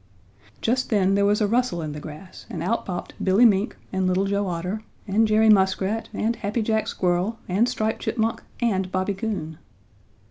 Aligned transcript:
Just 0.61 0.89
then 0.89 1.13
there 1.13 1.27
was 1.27 1.41
a 1.41 1.47
rustle 1.47 1.79
in 1.83 1.91
the 1.91 1.99
grass 1.99 2.47
and 2.49 2.63
out 2.63 2.87
popped 2.87 3.13
Billy 3.23 3.45
Mink 3.45 3.77
and 3.93 4.07
Little 4.07 4.25
Joe 4.25 4.47
Otter 4.47 4.81
and 5.07 5.27
Jerry 5.27 5.47
Muskrat 5.47 6.09
and 6.11 6.37
Happy 6.37 6.63
Jack 6.63 6.87
Squirrel 6.87 7.37
and 7.47 7.69
Striped 7.69 7.99
Chipmunk 8.01 8.41
and 8.59 8.91
Bobby 8.91 9.13
Coon. 9.13 9.59